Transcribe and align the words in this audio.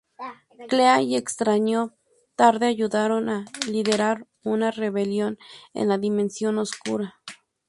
Clea 0.67 1.03
y 1.03 1.15
Extraño 1.15 1.93
tarde 2.35 2.65
ayudaron 2.65 3.29
a 3.29 3.45
liderar 3.69 4.25
una 4.43 4.71
rebelión 4.71 5.37
en 5.75 5.89
la 5.89 5.99
Dimensión 5.99 6.57
Oscura. 6.57 7.17